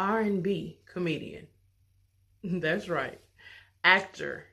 [0.00, 1.46] R&B comedian.
[2.42, 3.20] That's right.
[3.84, 4.46] Actor,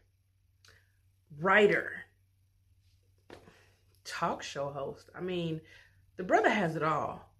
[1.39, 1.93] writer,
[4.03, 5.09] talk show host.
[5.15, 5.61] I mean,
[6.17, 7.31] the brother has it all.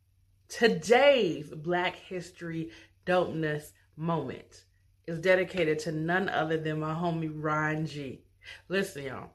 [0.48, 2.72] Today's Black History
[3.06, 4.64] Dopeness moment
[5.06, 8.22] is dedicated to none other than my homie Ron G.
[8.70, 9.32] Listen, y'all.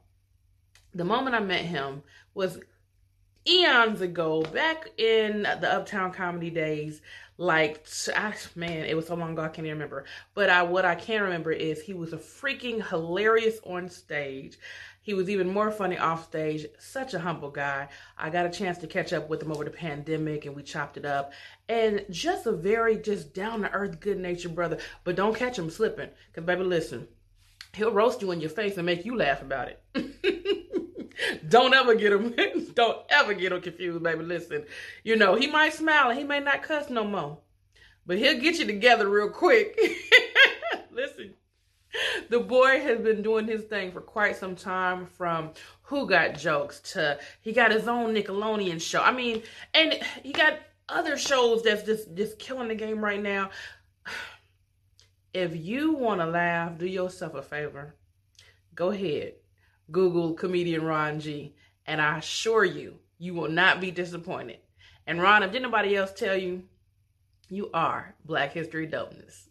[0.94, 2.02] The moment I met him
[2.32, 2.58] was
[3.46, 7.00] eons ago, back in the Uptown Comedy days.
[7.38, 10.04] Like, I, man, it was so long ago I can't even remember.
[10.34, 14.58] But I, what I can remember is he was a freaking hilarious on stage.
[15.00, 16.66] He was even more funny off stage.
[16.78, 17.88] Such a humble guy.
[18.16, 20.96] I got a chance to catch up with him over the pandemic and we chopped
[20.96, 21.32] it up.
[21.68, 24.78] And just a very just down to earth, good natured brother.
[25.02, 26.10] But don't catch him slipping.
[26.32, 27.08] Cause baby, listen,
[27.74, 30.22] he'll roast you in your face and make you laugh about it.
[31.52, 32.34] don't ever get him,
[32.74, 34.24] don't ever get him confused, baby.
[34.24, 34.64] Listen,
[35.04, 37.38] you know, he might smile and he may not cuss no more,
[38.06, 39.78] but he'll get you together real quick.
[40.90, 41.34] Listen,
[42.30, 45.50] the boy has been doing his thing for quite some time from
[45.82, 49.02] who got jokes to he got his own Nickelodeon show.
[49.02, 49.42] I mean,
[49.74, 53.50] and he got other shows that's just just killing the game right now.
[55.34, 57.94] If you want to laugh, do yourself a favor.
[58.74, 59.32] Go ahead.
[59.90, 61.54] Google comedian Ron G
[61.86, 64.58] and I assure you, you will not be disappointed.
[65.06, 66.64] And Ron, if did nobody else tell you,
[67.48, 69.48] you are Black History Dopeness.